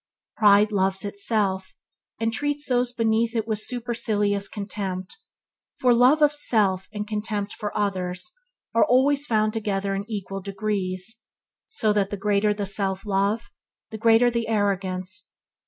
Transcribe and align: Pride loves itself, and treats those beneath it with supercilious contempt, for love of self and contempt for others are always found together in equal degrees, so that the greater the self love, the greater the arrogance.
Pride 0.35 0.71
loves 0.71 1.05
itself, 1.05 1.75
and 2.19 2.33
treats 2.33 2.65
those 2.67 2.91
beneath 2.91 3.35
it 3.35 3.47
with 3.47 3.59
supercilious 3.59 4.47
contempt, 4.47 5.15
for 5.79 5.93
love 5.93 6.23
of 6.23 6.33
self 6.33 6.87
and 6.91 7.07
contempt 7.07 7.53
for 7.53 7.71
others 7.77 8.31
are 8.73 8.83
always 8.83 9.27
found 9.27 9.53
together 9.53 9.93
in 9.93 10.09
equal 10.09 10.41
degrees, 10.41 11.25
so 11.67 11.93
that 11.93 12.09
the 12.09 12.17
greater 12.17 12.51
the 12.51 12.65
self 12.65 13.05
love, 13.05 13.51
the 13.91 13.97
greater 13.99 14.31
the 14.31 14.47
arrogance. 14.47 15.29